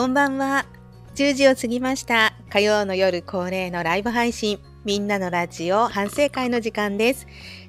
[0.00, 0.64] こんばんは。
[1.14, 2.32] 10時を過ぎました。
[2.48, 7.26] 火曜の夜恒例のライブ配信、みんなのラジオ反省会の時間です。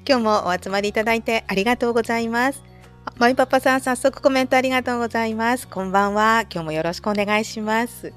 [0.08, 2.64] 今日もお集まりいただいてありがとうございます。
[3.18, 5.68] マイパパさん、早速コメントありがとうございます。
[5.68, 6.46] こんばんは。
[6.50, 8.14] 今日もよろしくお願いします。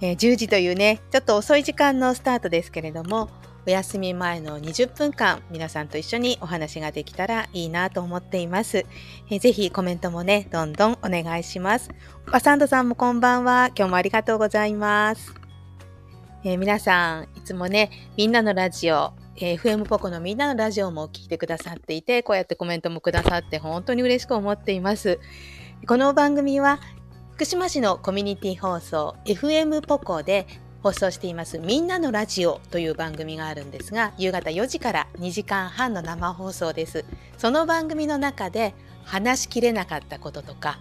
[0.00, 3.30] えー10時というね、ちょっと遅い時間のスタートですけれども、
[3.64, 8.78] お休み前の20分間、皆さんと一緒にお話ができたらいいなと思っています。
[9.30, 11.90] えーぜひコメントもね、どんどんお願いします。
[12.26, 13.70] バサンドさんもこんばんは。
[13.76, 15.32] 今日もありがとうございます。
[16.42, 25.20] えー皆さん、いつもね、みんなのラジオ、えー FM ポコのみんなのラジオも聞いてくださっていて、こうやってコメントもくださって本当に嬉しく思っています。
[25.86, 26.80] この番組は、
[27.34, 30.46] 福島市のコミュニティ放送 FM ポコで
[30.82, 37.04] 放送していますみんなのラジオという番組があるんですが夕方4時から2時間半の生放送です。
[37.38, 38.74] その番組の中で
[39.04, 40.78] 話しきれなかったこととか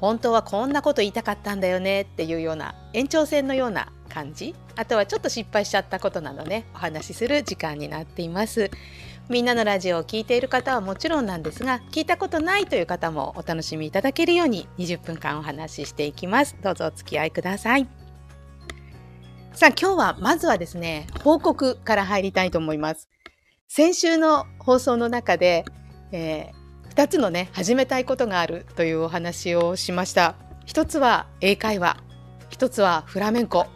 [0.00, 4.54] 本当はこんなこと言いたかったんだよねっていうような延長線のような感じ。
[4.74, 8.70] あとはちょっと失敗しちゃったことなどねお話しする時間になっています。
[9.28, 16.56] みんなのラジオを聞いている方はもちろんなんですが聞いたことないという方もお楽しみいただけるように20分間お話ししていきます。
[16.62, 18.01] どうぞお付き合いください。
[19.54, 23.08] さあ今日はまずはですね報告から入りたいと思います。
[23.68, 25.64] 先週の放送の中で、
[26.10, 26.52] え
[26.94, 30.36] 2つのね始めたいことがあるというお話をしました。
[30.64, 31.98] 一つは英会話。
[32.48, 33.66] 一つはフラメンコ。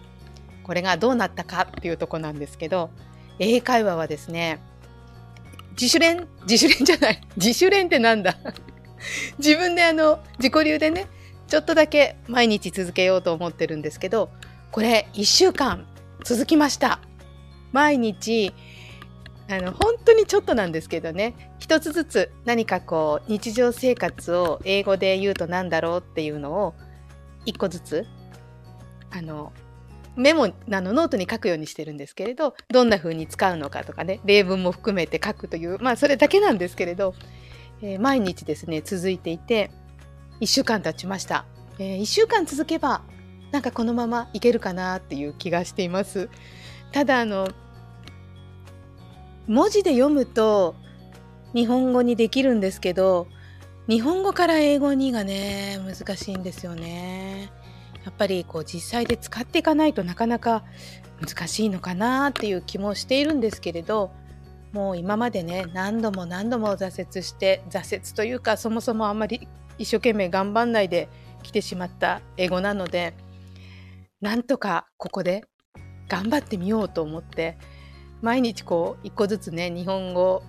[0.62, 2.90] これがどうなったかっていうとこなんですけど
[3.38, 4.58] 英会話はですね
[5.72, 7.20] 自主練自主練じゃない。
[7.36, 8.36] 自主練ってなんだ。
[9.38, 11.06] 自分であの自己流でね
[11.48, 14.30] ちょっとだけ毎日続けようと思ってるんですけど
[14.76, 15.86] これ1週間
[16.22, 17.00] 続きました。
[17.72, 18.52] 毎日
[19.48, 21.54] あの本当にちょっとなんですけどね。
[21.58, 26.74] 一つずつ何かこう日常生活を英語で言うと何だろうっていうのを
[27.46, 28.06] 一個ずつ
[29.10, 29.50] あの
[30.14, 30.50] メモあ
[30.82, 37.14] のノートに書くようにしてるんですけれどどんな風に使うのかとかね例文も含めて書くというまあそれだけなんですけれど、
[37.80, 39.70] えー毎日ですね続いていて
[40.42, 41.46] 1週間経ちました、
[41.78, 43.00] え1週間続けば
[43.52, 46.28] なんかこのままいけるかなっていう気がしています。
[46.92, 47.48] ただあの
[49.46, 50.74] 文字で読むと
[51.54, 53.28] 日本語にできるんですけど
[53.88, 57.50] 日本語から英語にがね難しいんですよね。
[58.04, 60.64] やっぱりこう実際で使っていかないとなかなか
[61.20, 64.10] 難しいのかなっていう気もしているんですけれど
[64.72, 71.08] もう今までね何度も何度も挫折して挫折というかそもそもあんまり一生懸命頑張んないで
[71.42, 73.14] 来てしまった英語なので
[74.20, 75.44] なんとかここで
[76.08, 77.58] 頑張ってみようと思って
[78.22, 80.42] 毎日こう一個ずつね日本語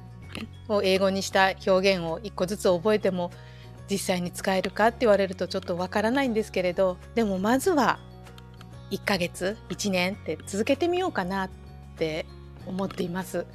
[0.70, 3.32] を英語にした表現を一個ずつ覚えても
[3.90, 8.00] 実際に使えるかって言われるとちょっとわからないんですけれどでもまずは
[8.92, 11.50] 1ヶ月1年って続けてみようかなっ
[11.98, 12.26] て
[12.66, 13.46] 思っています。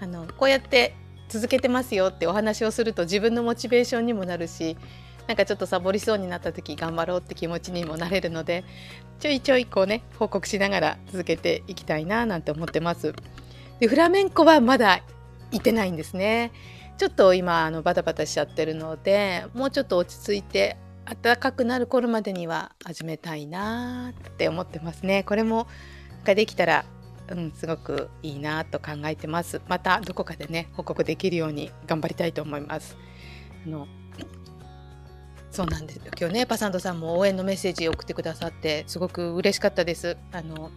[0.00, 0.94] あのこうやって
[1.28, 4.76] 続けてますよってお話をすると自分のモチベーションにもなるし
[5.26, 8.64] なんかちょっとサボりそうになった時頑張ろうって気持ちにもなれるので
[9.18, 13.14] ちょいちょいこうね報告しながら続けていきたいななんて思ってます。
[13.80, 15.02] でフラメンコはまだ
[15.50, 16.52] 行ってないんですね。
[16.98, 20.78] ちょっと今あのバタバタしちゃってるのでもうちょっと落ち着いて
[21.22, 25.22] 暖かくなる頃までには始めたいなって思ってますね。
[25.24, 25.66] これも
[26.24, 26.84] ができたら
[27.28, 29.60] うん、すごくいいなと考えてます。
[29.68, 32.96] またどこかでね報告できるように頑張りたいと思います。
[33.66, 33.88] あの
[35.56, 40.18] そうなんです今日ねパサンドさんも応援のメッセージを送ってくださってすごく嬉しかったです。
[40.30, 40.70] あの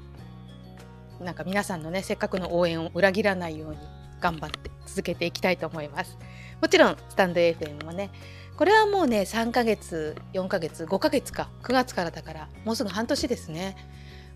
[1.19, 3.77] なんか皆さんのねせっかくの応援を裏切らないように
[4.21, 6.17] 頑張って続けていきたいと思います。
[6.61, 8.09] もちろんスタンド FM もね
[8.55, 13.75] これはもうね3ヶ月4ヶ月5ヶ月か9月からだからもうすぐ半年ですね。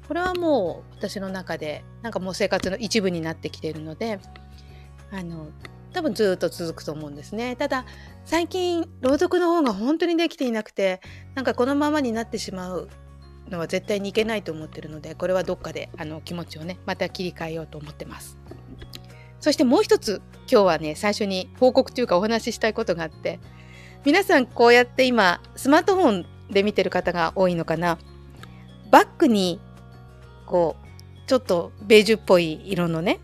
[0.10, 4.20] これはもう私の中でなんかもう生活の一部になってきているので
[5.10, 5.48] あの
[5.94, 7.56] 多分ずっと続くと思うんですね。
[7.56, 7.86] ただ
[8.26, 11.02] 最近朗読の方が本当にできていなくて
[11.36, 12.90] なんかこのままになってしまう
[13.50, 18.38] のは絶対にいけないと思ってるのでこれはどっかであの気持ちをねまた切り替えようと思ってます。
[19.40, 23.40] そしてもう一つ今日はね最初に報告というかお話ししたいことがあって
[24.06, 27.98] 皆さんこうやって今スマートフォンで見てる方が多いのかな。
[28.90, 29.60] バックに
[30.46, 33.20] こうちょっとベージュっぽい色のね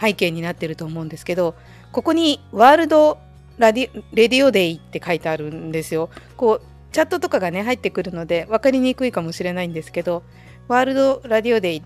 [0.00, 1.54] 背景になってると思うんですけど
[1.92, 3.18] ここに「World
[3.58, 6.10] ラディ Radio Day」って書いてあるんですよ。
[6.36, 10.22] こうチャットとかがね入ってくるので分かりにくいかもしれないんですけど
[10.68, 11.82] 「ワールドラディオデイ」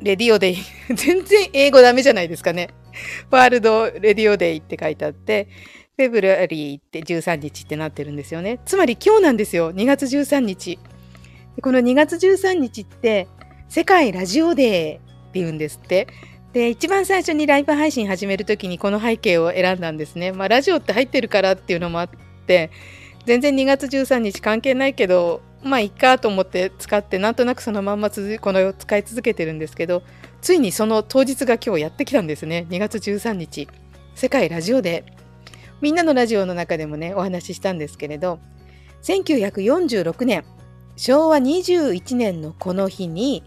[0.00, 0.56] Radio Day
[0.94, 2.68] 全然英語ダメじゃないですかね。
[3.30, 5.48] World Radio Day って書いてあって
[5.96, 8.60] February って13日ってなってるんですよね。
[8.64, 10.78] つまり今日なんですよ2月13日。
[11.60, 13.26] この2月13日って
[13.68, 16.06] 世界ラジオデーって言うんですって。
[16.52, 20.32] で一番最初にライブ配信始める時にこの背景を選んだんですね。
[20.32, 22.10] まあラジオって入ってるからっていうのもあっ
[22.46, 22.70] て
[23.26, 28.16] 全然2月13日関係ないけどまあいっかと思って使ってなんとなくそのまんまこ
[28.52, 30.02] の使い続けてるんですけど
[30.40, 32.66] ついにその当日が今日やってきたんですね。
[32.70, 33.68] 2月13日。
[34.14, 35.04] 世界ラジオで
[35.80, 38.40] みんなのラジオの中でもねお話ししたんですけれど
[39.02, 40.44] 1946年。
[40.96, 43.44] 昭和21年のこの日に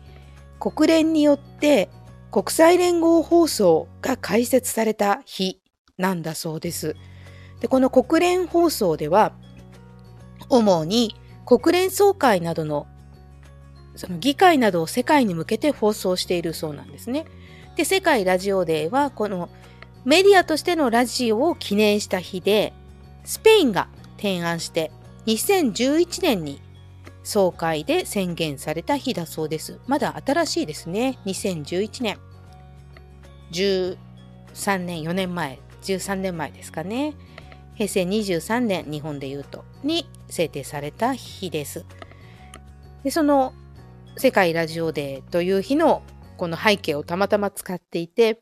[0.59, 1.89] 国連によって
[2.31, 5.59] 国際連合放送が開設された日
[5.97, 6.95] なんだそうです。
[7.59, 9.33] でこの国連放送では
[10.49, 12.87] 主に国連総会などの
[13.95, 17.25] その議会などを世界に向けて放送しているそうなんですね。
[17.75, 19.49] で世界ラジオデーはこの
[20.05, 22.73] メディアとしてのラジオを記念した日で
[23.23, 23.87] スペインが
[24.17, 24.91] 提案して
[25.27, 26.61] 2011年に
[27.23, 29.79] 総会で宣言された日だそうです。
[29.87, 31.19] まだ新しいですね。
[31.25, 32.17] 2011年。
[33.51, 33.97] 13
[34.79, 37.13] 年、4年前、13年前ですかね。
[37.75, 41.85] 平成23年、日本で言うと、に制定された日です。
[43.03, 43.53] で、その
[44.17, 46.03] 世界ラジオデーという日の
[46.37, 48.41] この背景をたまたま使っていて、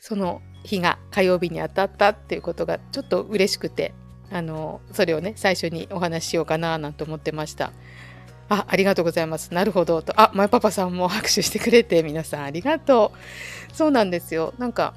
[0.00, 3.94] その日が火曜日に当たったっていうことがちょっと嬉しくて、
[4.30, 7.72] あの、それをね、最初にお話ししようかななんて思ってました。
[8.48, 9.52] あ、ありがとうございます。
[9.52, 10.02] なるほど。
[10.02, 13.74] と、あ、マイパパさんも拍手してくれて、皆さんありがとう。
[13.74, 14.54] そうなんですよ。
[14.58, 14.94] なんか、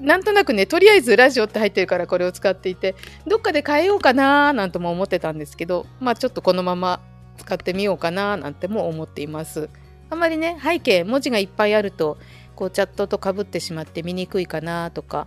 [0.00, 2.94] なんとなくね、とりあえずラジオって入ってるからこれを使っていて、
[3.26, 7.00] どっかで変えようかなーなんても思ってたんですけど、まあちょっとこのまま
[7.38, 9.68] 使ってみようかななんても思っています。
[10.08, 12.18] あんまりね、背景、文字がいっぱいあると、
[12.56, 15.26] こうチャットとかぶってしまって見にくいかなとか、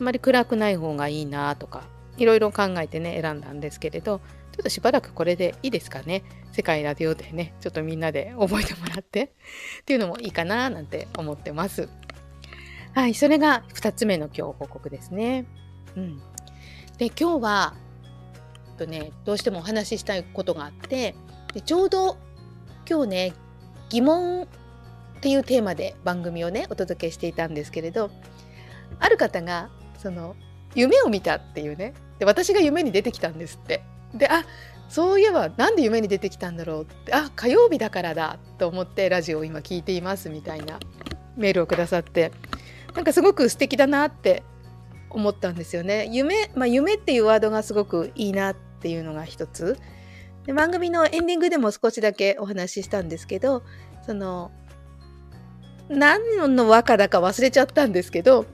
[0.00, 1.82] あまり暗くない方がいいなとか、
[2.16, 4.22] いろいろ考えてね、選んだんですけれど、
[4.54, 6.22] ちょっとしばらくこれでいいですかね。
[6.52, 9.32] 世界ラディオでね、ちょっとみんなで覚えてもらって
[9.80, 11.88] っていうのもいいかななんて思ってます。
[12.94, 15.44] はい、それが2つ目の今日報告ですね。
[15.96, 16.18] うん。
[16.98, 17.74] で、今日は、
[18.78, 21.16] とね、どうしてもお話ししたいことがあって、
[21.52, 22.16] でちょうど
[22.88, 23.32] 今日ね、
[23.90, 24.46] 疑問っ
[25.20, 28.12] ていうテーマで番組をね、お届けしていたんですけれど、
[29.00, 30.36] ある方が、その、
[30.76, 33.82] 夢を見たっていうね、で私が夢に出てきたんですって。
[34.14, 34.44] であ
[34.88, 40.78] そういえば何で夢に出てきたんだろうってあ火曜日だからだと思ってラジオを今聞いていますみたいな
[41.36, 42.32] メールをくださって
[42.94, 44.42] なんかすごく素敵だなって
[45.10, 46.08] 思ったんですよね。
[46.10, 49.78] 夢、まあ、夢っていうワードがすごくいいなっていうのが一つ。
[50.44, 53.62] で番組のエンディングでも少しだけお話ししたんですけど
[54.04, 54.50] その
[55.88, 58.44] 何の和歌だか忘れちゃったんですけど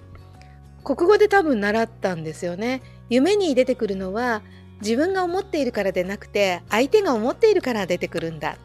[0.84, 2.82] 国語で多分習ったんですよね。
[3.08, 4.42] 夢に出てくるのは
[4.80, 8.56] 自分が思っているからでなくて相手が思っているから出てくるんだ。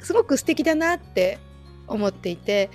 [0.00, 1.38] すごく素敵だなって
[1.88, 2.70] 思っていて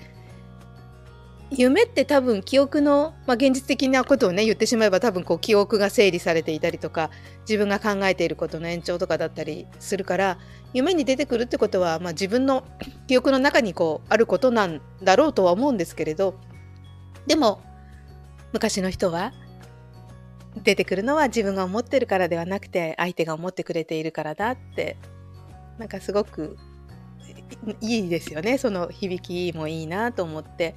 [1.51, 7.09] 夢って多分記憶の、まあ、現実的なことをね言ってしまえば多分こう記憶が整理されていたりとか
[7.41, 10.37] 自分が考えていることの延長とかだったりするから
[10.73, 12.63] 夢に出てくるってことは、まあ、自分の
[13.07, 16.35] 記憶の中にこうあることなんだろうとは思うんですけれど
[17.25, 17.61] でも
[18.53, 19.33] 昔の人は
[20.57, 24.97] 出てくるのは自分が思ってるからではなくて相手が思ってくれているからだって
[25.77, 26.57] なんかすごく
[27.81, 28.57] いいですよね。
[28.57, 30.75] その響きもいいなと思って。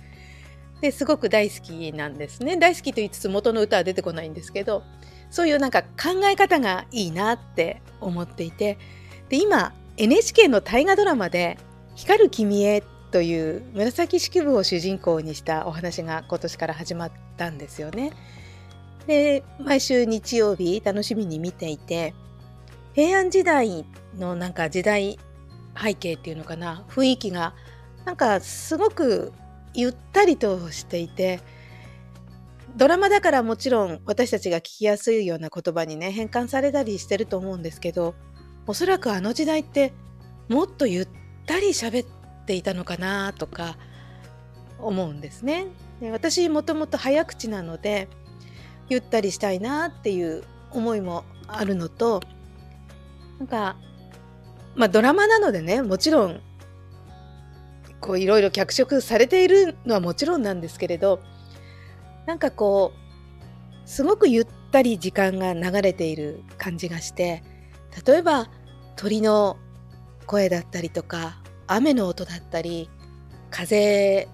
[0.81, 2.57] ですごく大好きなんですね。
[2.57, 4.83] 大好きと言いつつ元の歌は出てこないんですけど
[5.31, 8.79] そういうなんか考え方がいいなって思っていて。
[9.29, 11.57] で今 NHK の大河ドラマで
[11.95, 18.12] 「光る君へ」という紫式部を主人公にしたお話が今年から始まったんですよね。
[19.06, 22.14] で毎週日曜日楽しみに見ていて
[22.94, 23.85] 平安時代
[24.16, 25.18] のなんか時代
[25.80, 27.54] 背景っていうのかな雰囲気が
[28.04, 29.32] なんかすごく
[29.75, 31.40] ゆったりとしていて
[32.76, 38.14] ドラマだからもちろん私たちが聞きやすいような言葉にね変換されたりしてると思うんですけど
[38.66, 39.92] おそらくあの時代って
[40.49, 41.09] もっとゆっ
[41.47, 42.09] たり喋っ
[42.47, 43.76] ていたのかなとか
[44.78, 45.66] 思うんですね。
[46.00, 48.09] で私もともと早口なので
[48.89, 52.21] ゆったりしたいなっていう思いもあるのと
[53.39, 53.77] なんか
[54.75, 56.41] まあドラマなのでねもちろん
[58.01, 61.21] こういろいろ脚色されているのはもちろんなんですけれど
[62.27, 67.43] なんかこうすごくゆったり時間が流れている感じがして
[68.07, 68.49] 例えば
[68.97, 69.57] 鳥の
[70.27, 72.89] 声だったりとか雨の音だったり
[73.51, 74.29] 風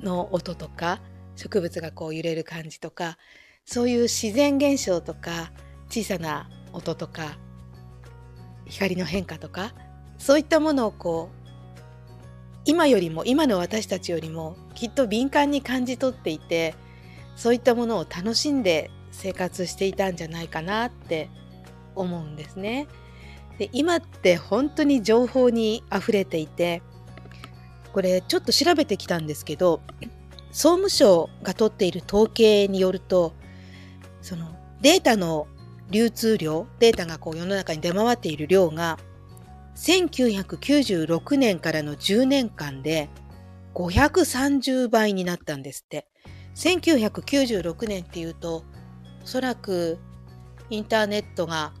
[0.00, 1.00] の音とか
[1.36, 3.18] 植物がこう揺れる感じとか
[3.64, 5.52] そういう自然現象とか
[5.88, 7.38] 小さな音とか
[8.66, 9.72] 光の変化とか
[10.18, 11.42] そういったものをこう
[12.64, 16.74] 今よりも今の私たちよりもきっと敏感に感じ取っていて
[17.36, 21.28] そういったものを楽しんで生活していたんじゃないかなって
[21.94, 22.86] 思うんですね。
[23.58, 26.82] で今って本当に情報にあふれていて
[27.92, 29.82] これちょっと調べてきたんですけど
[30.50, 33.34] 総務省が取っている統計によると
[34.22, 34.46] その
[34.80, 35.46] データの
[35.90, 38.98] 流通量データがこう世の中に出回っている量が
[39.76, 43.10] 1996年からの10年間で
[43.74, 46.08] 530倍になったんですって。
[46.54, 48.64] 1996年っていうと
[49.24, 49.98] おそらく
[50.70, 51.72] インターネットが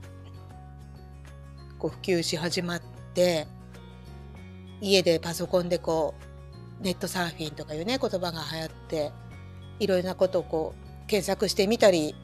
[1.78, 2.82] こう普及し始まっ
[3.14, 3.46] て
[4.80, 6.14] 家でパソコンでこ
[6.80, 9.12] うネットサーフィンとかいうね言葉が流行って
[9.78, 12.14] いろいろなことをこう検索してみたり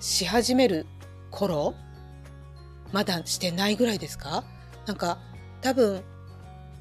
[0.00, 0.86] し始める
[1.30, 1.74] 頃？
[2.92, 4.44] まだしてないぐらいですか？
[4.86, 5.18] なんか
[5.60, 6.02] 多分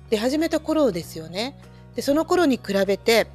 [0.09, 1.59] 出始めた頃ですよね。
[1.95, 3.27] でその頃に比べて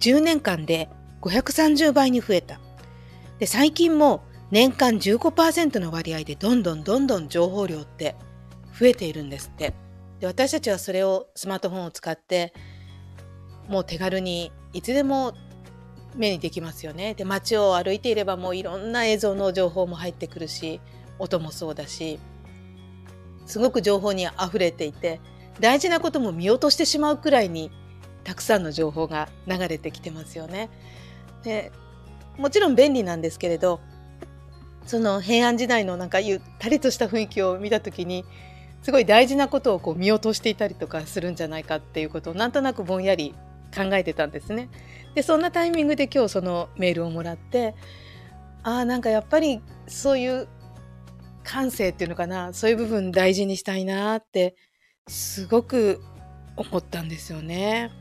[0.00, 0.88] 10年間で
[1.22, 2.60] 530倍に増えた。
[3.38, 8.16] で最近も年間15%の割合でどんどんどんどん情報量って
[8.78, 9.74] 増えているんですって。
[10.20, 12.54] で私たちはそれをスマートフォンを使って
[13.68, 15.34] もう手軽にいつでも
[16.16, 17.14] 目にできますよね。
[17.14, 20.80] で街を歩いていればもういろんな映像の情報も入ってくるし
[21.18, 22.18] 音もそうだし
[23.46, 25.20] すごく情報にあふれていて
[25.60, 27.70] 大事なことも見落としてしまうくらいに
[28.24, 30.68] たくさんの情報が流れてきてますよね。
[31.44, 31.70] で
[32.36, 33.80] もちろん便利なんですけれど
[34.84, 38.24] その平安時代のなんかゆったりとした雰囲気を見た時に
[38.82, 43.34] すごい大事なことをこう見落としていたりとかするんじゃないかっていうことをなんとなくぼんやり
[43.76, 44.68] 考えてたんですね。
[45.14, 47.74] でそんなタイミングで今日そのメールをもらって
[48.62, 50.48] ああなんかやっぱりそういう
[51.42, 54.56] 感性っていうのかなそういう部分大事にしたいなって
[55.08, 56.02] すごく
[56.56, 57.92] 思ったんですよね。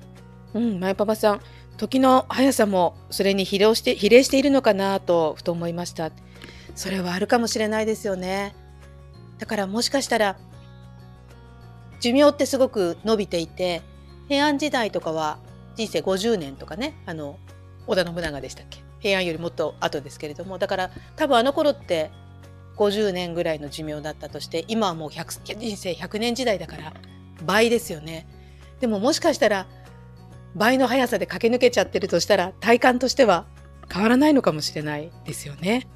[0.54, 1.42] うん、マイパパさん
[1.78, 6.12] 時の速さもそれに比例して比例しているのかなとふと思いました。
[6.76, 8.56] それはあるかもしれないですよね。
[9.38, 10.38] だからもしかしたら
[12.00, 13.82] 寿命ってすごく伸びていて
[14.28, 15.38] 平安時代とかは
[15.76, 17.38] 人生50年とかねあの
[17.88, 18.80] 織田信長でしたっけ？
[19.00, 22.12] 平安よりもっと後ですけれどもだから多分あの頃って
[22.78, 26.94] 50年ぐらいの寿命だったとして今はもう100人生100年時代だから
[27.46, 28.28] 倍ですよね。
[28.80, 29.68] でももしかしたら
[30.56, 33.46] 倍の速さで駆け抜けちゃってるとしたら体感としては
[33.92, 35.88] 変わらないのかもしれないですよね。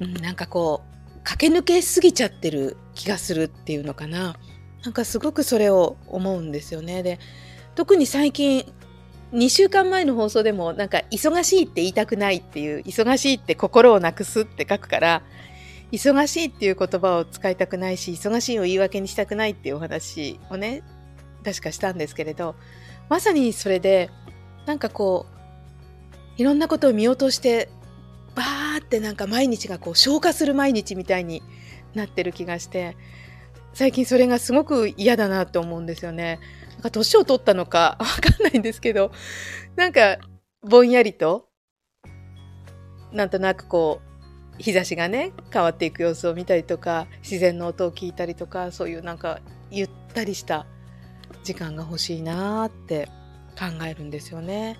[0.00, 4.36] うん、なんかこう駆け抜けすぎちゃってる気がするっていうのかな。
[4.84, 7.02] なんかすごくそれを思うんですよね。
[7.02, 7.18] で
[7.74, 8.64] 特に最近
[9.32, 15.22] 2週間前の放送でもなんか忙しいって言いたくないっていう忙しいって心をなくすって書くから
[15.92, 20.82] 忙しいっていう言葉を使いたくないし忙しいを言い訳にしたくないっていうお話をね
[21.44, 22.56] 確かしたんですけれど
[23.08, 24.10] まさにそれで
[24.66, 25.26] なんかこ
[26.38, 27.68] ういろんなことを見落として
[28.34, 31.42] バーってなんか毎日がこう消化する毎日みたいに
[31.94, 32.96] なってる気がして
[33.72, 36.40] 最近それがすごく嫌だなと思うんですよね。
[36.74, 39.12] なんか年を取ったのか わかんないんですけど、
[39.76, 40.18] なんか
[40.62, 41.48] ぼんやりと、
[43.12, 44.00] なんとなくこ
[44.58, 50.66] う、日差しがね、変わっていく様子を見たりとか、自然の音を聞いたりとか、そういうなんかゆったりした
[51.44, 53.08] 時間が欲しいなって
[53.58, 54.78] 考えるんですよね。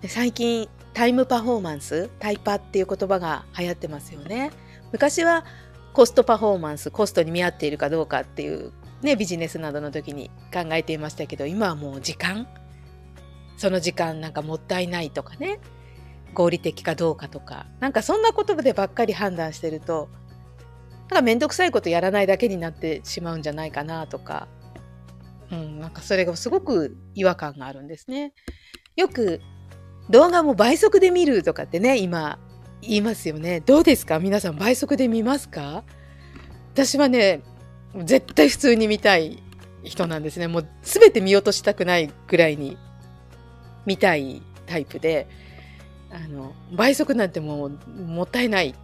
[0.00, 4.50] で最近タイムパフォーマンスタイパっていう言葉が流行ってますよね。
[4.92, 5.44] 昔は
[5.92, 8.72] コストパフォーマンスコストに見合っているかどうかっていう
[9.02, 12.46] ね、ビジネスなどの時に考えていましたけど今はもう時間？
[13.56, 15.58] その時間なんかもったいないとかね？
[16.34, 17.66] 合理的かどうかとか。
[17.80, 20.08] なんかそんな言葉でばっかり判断してると
[21.10, 24.46] なんか面倒くさいことやらないだけになってしまうんじゃないかなとか、
[25.50, 28.32] うん、なんかそれがすごく違和感があるんですね。
[28.96, 29.40] よく
[30.10, 32.38] 動画も倍速で見るとかってね今
[32.82, 33.60] 言いますよね。
[33.60, 34.18] どうですか？
[34.18, 35.84] 皆さん倍速で見ますか？
[36.74, 37.42] 私はね
[38.04, 39.42] 絶対普通に見たい
[39.82, 40.48] 人なんですね。
[40.48, 42.76] もう全て見落としたくないぐらいに
[43.86, 45.28] 見たいタイプで、
[46.10, 48.74] あの、倍速なんてもうもったいない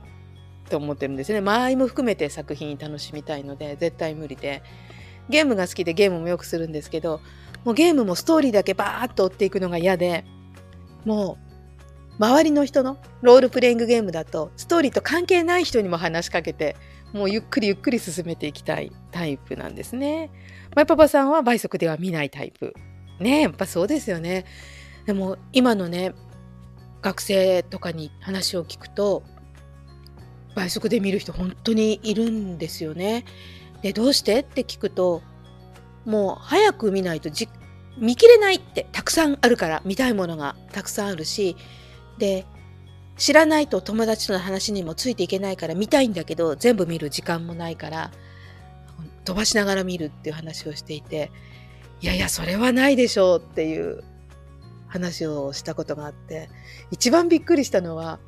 [0.69, 1.41] と思ってるんですね。
[1.41, 4.63] 間合いも含めて作品楽しみたいので、絶対無理で。
[5.29, 7.21] ゲームが好きでゲームもよくするんですけど、
[7.65, 10.25] もうゲームもストーリーだけバーッと追っていくのが嫌で、
[11.05, 11.48] もう
[12.19, 16.77] 周りの人のロールプレイングゲームだとストーリーと関係ない人にも話しかけて
[17.13, 20.31] もうゆっくりゆっくり進めていきたいタイプなんですね。
[20.75, 22.75] マイパパさんは倍速では見ないタイプ。
[23.19, 24.45] ねやっぱそうですよね。
[25.07, 26.13] でも今のね
[27.01, 29.23] 学生とかに話を聞くと
[30.55, 33.25] 倍速で見る人本当にいるんですよね。
[33.83, 35.23] でどうしてって聞くと
[36.05, 37.49] もう早く見ないとじ
[37.97, 41.57] 見切れないってたくさんあるから見たいものがたくさんあるし
[42.19, 42.45] で
[43.17, 48.13] 知らないと友達との話にもついていけないから見たいんだけど全部見る時間もないから
[49.25, 51.33] 飛ばしながら見るっていう話をしていて
[52.01, 54.05] いやいやそれはないでしょうっていう
[54.87, 56.49] 話をしたことがあって
[56.91, 58.21] 一番びっくりしたのは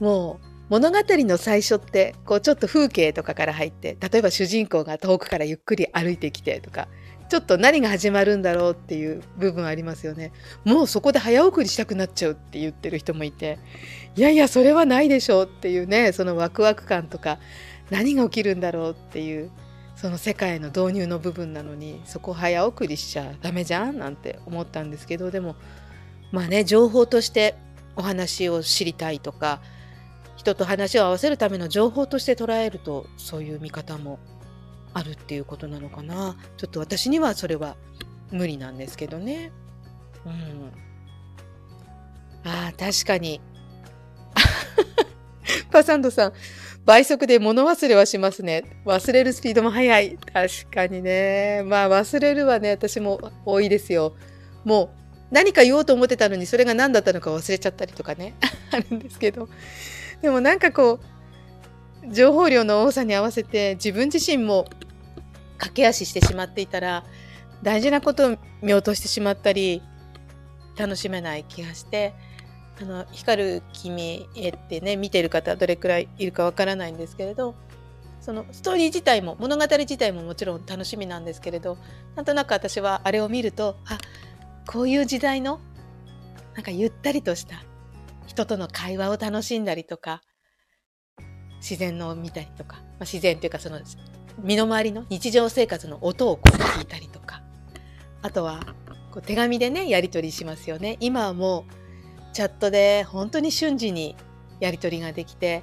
[0.00, 6.88] もう物語の最初ってこうちょっと風景とかから入って例えば主人公が遠くからゆっくり歩いてきてとか
[7.34, 10.30] ちょっと何が始まるんだろうっていう部分ありますよね。
[10.64, 13.58] もうそこで早送りしたくなっちゃうって言ってる人もいて
[14.14, 17.40] いやいやそれはないでしょうっていうねそのワクワク感とか
[17.90, 19.50] 何が起きるんだろうっていう
[19.96, 25.56] その世界の導入の部分なのにそこ早送りしちゃダメじゃんなんて思ったんですけどでも
[26.30, 27.56] まあね情報として
[27.96, 29.60] お話を知りたいとか
[30.36, 34.20] 人と話を合わせるための情報として捉えるとそういう見方も
[34.94, 37.76] あるっていうことなのかなちょっと私にはそれは
[38.30, 39.52] 無理なんですけどね。
[40.24, 40.72] うん、
[42.44, 43.40] あ確かに
[45.70, 46.32] パサンドさん
[46.84, 48.64] 倍速で物忘れはしますね。
[48.84, 50.18] 忘れるスピードも速い。
[50.32, 51.62] 確かにね。
[51.64, 54.14] まあ忘れるはね、私も多いですよ。
[54.64, 54.88] もう
[55.30, 58.34] 何か言おうと思ってたのにそれが何だったのか忘れちゃったりとかね。
[58.70, 59.48] あるんですけど。
[60.20, 61.00] でもなんかこ
[62.02, 64.66] う、情報量の多さに合わせて自分自身も
[65.64, 67.04] 駆け足してしまっていたら
[67.62, 69.82] 大事なことを見落としてしまったり
[70.76, 72.14] 楽しめない気がして
[72.80, 77.54] あの光る君へってね見てる方どれくらいいるかわからないんですけれど
[78.20, 81.78] そのストーリー自体も物語自体ももちろん楽しみなんですけれど
[82.16, 83.98] なんとなく私はあれを見るとあ
[84.66, 85.60] こういう時代の
[86.54, 87.62] なんかゆったりとした
[88.26, 90.22] 人との会話を楽しんだりとか
[91.56, 93.80] 自然のを見たりとか、まあ、自然というかその
[94.42, 97.42] 身の回りの日常生活の音をこう聞いたりとか。
[98.22, 98.60] あとは
[99.10, 100.96] こう手紙でねやり取りしますよね。
[101.00, 104.16] 今はもうチャットで本当に瞬時に
[104.60, 105.62] やり取りができて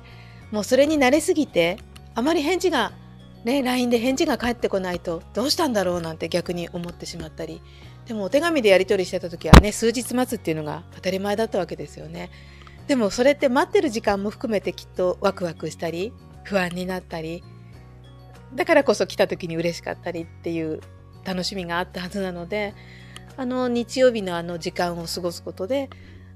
[0.52, 1.78] もうそれに慣れすぎて
[2.14, 2.92] あまり返事が
[3.44, 7.62] ね LINE で返事が返ってこないとどうしたんだろうなんて逆に思ってしまったり。
[8.06, 12.30] でもお手紙でやり取りしてた時はね数日待つっていうのが当たり前だったわけですよね。
[12.88, 16.12] でもそれって待ってる時間も含めてきっとワクワクしたり
[16.44, 17.44] 不安になったり
[18.56, 20.82] だからこそ来た時に嬉しかったりっていう
[21.24, 22.74] 楽しみがあったはずなので
[23.38, 25.90] あの日曜日のあの時間を過ごすことで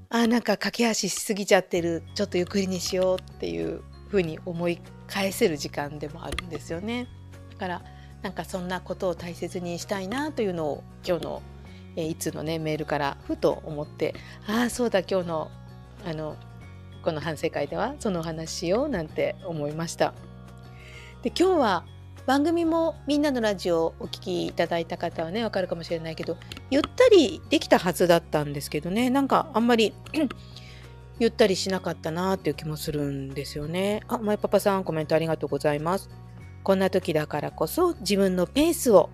[0.08, 7.08] あなんか駆け足しすぎちゃってるちょっとゆっくりにしようっていうふうに思い返せる時間でもあるんですよね。
[7.52, 7.82] だから
[8.22, 11.42] なんかそんなことを大切にしたいなというのを今日の
[11.96, 14.14] えいつのねメールからふと思って
[14.46, 15.50] ああそうだ今日の
[16.04, 16.36] あの
[17.02, 20.14] この反省会ではそのお話しようなんて思いました。
[21.22, 21.84] で今日は
[22.26, 26.36] 番組もみんなのラジオをお聴きいただいた方はねわかるかもしれないけど
[26.70, 29.94] ゆったりできたはずだったんですけどねなんかあんまり
[31.18, 34.02] ゆったりしなかったなっていう気もするんですよね。
[34.06, 36.10] あ、まいパパさんコメントありがとうございます。
[36.62, 39.08] こんな時だからこそ自分のペースを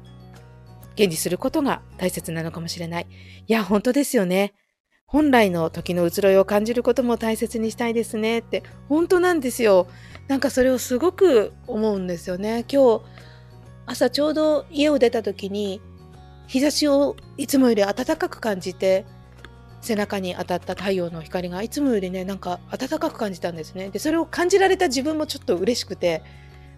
[0.97, 3.07] 現実することが大切なのかもしれない。
[3.47, 4.53] いや、本当ですよね。
[5.07, 9.87] 本来の時の移ろいを感じることも大切にしたいですねって本当なんですよ。
[10.33, 12.65] なんかそれをすごく思うんですよね。
[12.67, 13.03] 今日
[13.85, 15.83] 朝ちょうど家を出た時に
[16.47, 19.05] 日差しをいつもより暖かく感じて
[19.83, 23.91] 背中に当たった太陽の光がいつもよりねなんか暖かく感じたんですね。
[23.91, 26.23] でそれを感じられた自分もちょっと嬉しくて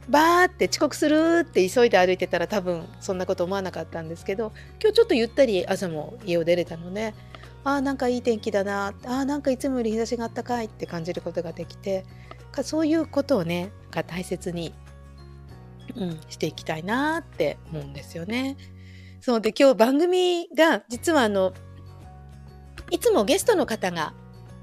[0.09, 4.51] バーって遅刻するって急いで歩いてたら多分そんなこと思わなかったんですけど
[4.83, 7.15] 今日ちょっとゆったり朝も家を出れたので
[7.63, 12.05] ああなんかいい天気だなああなんかいつもより日差しがあったかいって感じることができて
[12.55, 14.75] かそういうことをねが大切に、
[15.97, 18.57] うん、していきたいなって思うんですよね。
[19.21, 21.53] そうで今日番組が実はあの
[22.91, 24.13] いつもゲストの方が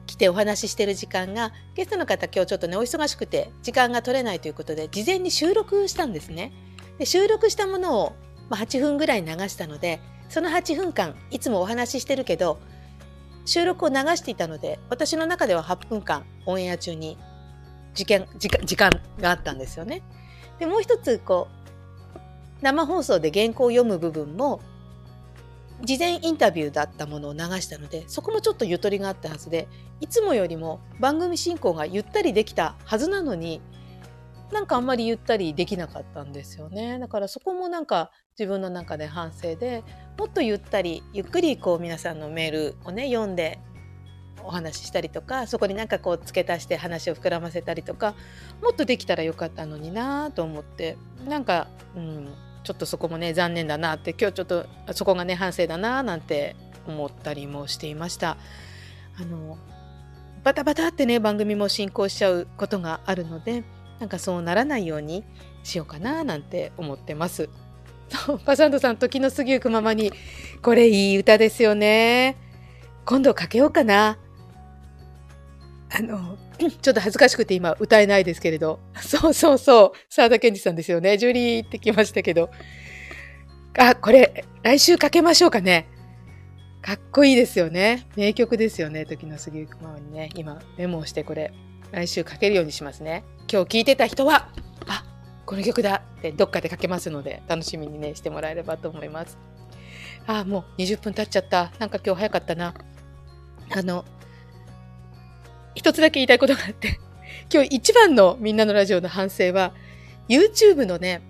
[0.06, 6.54] 来てお話ししてる時間がゲストの方今日ちょっとねお忙しくて時間が取れないということで事前に収録したんですね。
[7.00, 8.14] で収録したものを、
[8.50, 10.00] まあ、8分ぐらい流したので
[10.30, 12.60] その8分間いつもお話ししてるけど
[13.46, 17.18] 収録を流していたので私の中では8分間オンエア中に
[17.94, 20.02] 時間時間があったんですよね。
[20.60, 21.72] でもう一つこう
[22.62, 24.62] 生放送で原稿を読む部分も
[25.84, 29.68] 事前インタビューだったものを流したのでそこもちょっとゆとりがあったはずで
[30.00, 33.62] いつもよりも番組進行がゆったりできたはずなのに
[34.52, 39.84] なんかあんまりゆったりできなかったんですよねだからそこもなんか自分の中で反省で
[40.18, 43.60] もっとゆったりゆっくりこう皆さんのメールをね読んで
[44.46, 48.16] お話ししたりとかそこになんかこう付け足して話を膨らませたりとか
[48.62, 56.56] もっとできたらよかったのになと思ってなんか、うん、ちょっとそこもね残念だなって今日ちょっとそこがね反省だななんて
[56.88, 58.38] 思ったりもしていました。
[59.20, 59.58] あの
[60.44, 63.64] バタバタってね番組も進行しちゃうことがあるので
[64.00, 65.24] なんかそうならないように
[65.64, 67.50] しようかななんて思ってます。
[68.46, 70.12] パサンドさん時の過ぎゆくままに
[70.62, 72.38] これいい歌ですよね。
[73.06, 74.18] 今度かけようかな。
[75.94, 78.80] あの、ちょっと恥ずかしくて今歌えないですけれど。
[79.02, 79.92] そうそうそう。
[80.10, 81.18] 沢田健二さんですよね。
[81.18, 82.50] ジュリーってきましたけど。
[83.78, 85.88] あ、これ、来週かけましょうかね。
[86.82, 88.08] かっこいいですよね。
[88.16, 89.06] 名曲ですよね。
[89.06, 90.30] 時の過ぎゆくままにね。
[90.36, 91.54] 今、メモをしてこれ、
[91.92, 93.24] 来週かけるようにしますね。
[93.52, 94.50] 今日聴いてた人は、
[94.88, 95.04] あ、
[95.46, 99.38] この曲だってどっかでかけますので、楽しみにね、してもらえればと思います。
[100.26, 101.72] あ、もう20分経っちゃった。
[101.80, 102.74] なんか今日早かったな。
[103.72, 104.06] あの、
[105.76, 107.00] 一つだけ言いたいことがあって、
[107.54, 109.74] 今日一番のみんなのラジオの反省は、
[110.30, 111.22] YouTube のね、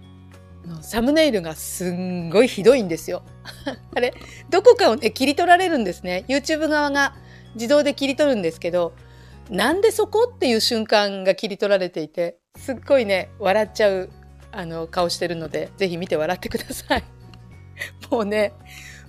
[0.82, 3.24] サムネイルがすんごいひどいんですよ。
[3.96, 4.14] あれ、
[4.50, 6.26] どこかをね、切り取られるんですね。
[6.28, 7.16] YouTube 側が
[7.56, 8.94] 自動で切り取るんですけど、
[9.50, 14.10] なんでそこっていう瞬間が切り取られていて、すっごいね、笑っちゃう
[14.52, 17.04] あの顔してるので、ぜひ見て笑ってください。
[18.10, 18.54] もうね、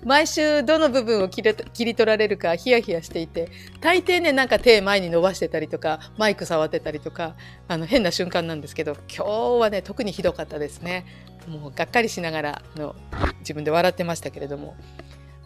[0.04, 7.36] 毎週どの部分を切り取られるかヒヤヒヤしていて大抵ねなんか手前に伸ばしてたりとかマイク触ってたりとか
[7.68, 9.24] あの変な瞬間なんですけど今
[9.58, 11.06] 日はね特にひどかったですね
[11.46, 12.96] もうがっかりしながらの
[13.40, 14.76] 自分で笑ってましたけれども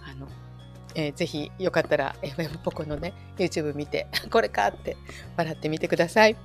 [0.03, 0.27] あの、
[0.95, 4.97] えー、ぜひよかったら FM ポコのね YouTube 見て これかって
[5.37, 6.37] 笑ってみてください。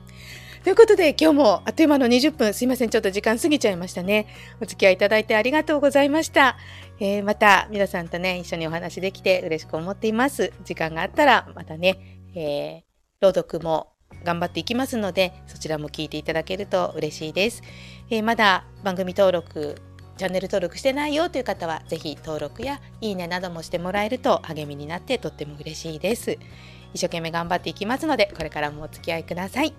[0.64, 4.28] ということで今日もあっという間の20分すいませんちょっと時間過ぎちゃいましたね。
[4.62, 6.56] お付き合いいただいてありがとうございました、
[7.00, 10.54] えー、また皆さんとね一緒にお話できて嬉しく思っています。
[10.64, 11.98] 時間があったらまたね、
[12.36, 12.82] えー、
[13.22, 13.94] 朗読も
[14.24, 17.64] 頑張っていきますのでそちらも聞いていただけると嬉しいです、
[18.12, 19.82] えー、まだ番組登録
[20.18, 26.38] チャンネル登録してないよという方はぜひ登録やいいねなどもしてもらえると励みになってとっても嬉しいです。
[26.94, 29.74] 一生懸命頑張っていきますのでこれからもお付き合いください。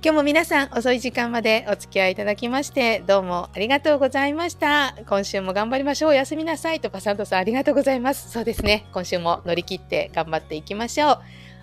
[0.00, 4.94] 今日も皆さん遅い時間までお付き合いいただきましてどうもありがとうございました。
[5.08, 6.10] 今週も頑張りましょう。
[6.10, 8.30] おやすみなさいとパサントさんありがとうございます。
[8.30, 8.86] そうですね。
[8.92, 11.18] 今週も乗り切って頑張っていきましょう。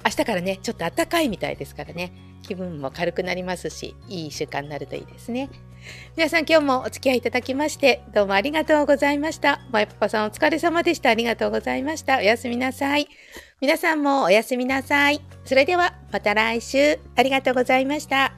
[0.05, 2.13] 明日からねちょっと暖かいみたいですからね。
[2.43, 5.49] 気分も軽くなりますしいい習慣になるといいですね。
[6.15, 9.61] 皆さん今日もお付き合いいただきましてどうもありがとうございました。
[9.71, 11.09] まやパパさんお疲れ様でした。
[11.09, 12.17] ありがとうございました。
[12.17, 13.07] おやすみなさい。
[13.61, 15.21] 皆さんもおやすみなさい。
[15.43, 16.99] それではまた来週。
[17.15, 18.34] ありがとうございました。